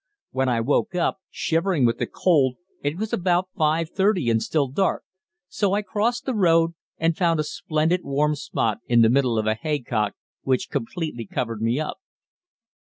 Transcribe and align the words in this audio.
When 0.31 0.49
I 0.49 0.61
woke 0.61 0.95
up, 0.95 1.19
shivering 1.29 1.85
with 1.85 1.99
the 1.99 2.07
cold, 2.07 2.55
it 2.81 2.97
was 2.97 3.13
about 3.13 3.49
5.30 3.55 4.31
and 4.31 4.41
still 4.41 4.67
dark, 4.67 5.03
so 5.47 5.73
I 5.73 5.83
crossed 5.83 6.25
the 6.25 6.33
road 6.33 6.71
and 6.97 7.15
found 7.15 7.39
a 7.39 7.43
splendid 7.43 8.01
warm 8.03 8.33
spot 8.33 8.79
in 8.87 9.03
the 9.03 9.11
middle 9.11 9.37
of 9.37 9.45
a 9.45 9.53
haycock, 9.53 10.15
which 10.41 10.71
completely 10.71 11.27
covered 11.27 11.61
me 11.61 11.79
up. 11.79 11.99